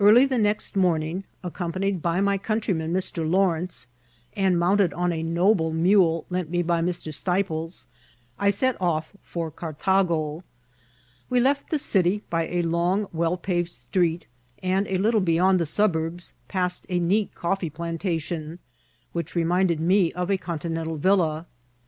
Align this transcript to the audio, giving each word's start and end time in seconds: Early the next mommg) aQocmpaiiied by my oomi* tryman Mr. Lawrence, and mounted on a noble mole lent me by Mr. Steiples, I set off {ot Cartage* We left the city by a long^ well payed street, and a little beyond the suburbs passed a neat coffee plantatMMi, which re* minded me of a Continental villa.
Early 0.00 0.24
the 0.26 0.36
next 0.40 0.74
mommg) 0.74 1.22
aQocmpaiiied 1.44 2.02
by 2.02 2.20
my 2.20 2.36
oomi* 2.38 2.60
tryman 2.60 2.90
Mr. 2.92 3.24
Lawrence, 3.30 3.86
and 4.34 4.58
mounted 4.58 4.92
on 4.94 5.12
a 5.12 5.22
noble 5.22 5.72
mole 5.72 6.26
lent 6.28 6.50
me 6.50 6.60
by 6.60 6.80
Mr. 6.82 7.14
Steiples, 7.14 7.86
I 8.36 8.50
set 8.50 8.74
off 8.82 9.12
{ot 9.36 9.54
Cartage* 9.54 10.42
We 11.30 11.38
left 11.38 11.70
the 11.70 11.78
city 11.78 12.24
by 12.28 12.48
a 12.48 12.64
long^ 12.64 13.08
well 13.12 13.36
payed 13.36 13.68
street, 13.70 14.26
and 14.60 14.88
a 14.88 14.98
little 14.98 15.20
beyond 15.20 15.60
the 15.60 15.66
suburbs 15.66 16.32
passed 16.48 16.84
a 16.88 16.98
neat 16.98 17.32
coffee 17.36 17.70
plantatMMi, 17.70 18.58
which 19.12 19.36
re* 19.36 19.44
minded 19.44 19.78
me 19.78 20.12
of 20.14 20.32
a 20.32 20.36
Continental 20.36 20.96
villa. 20.96 21.46